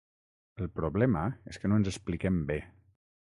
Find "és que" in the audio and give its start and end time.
1.53-1.71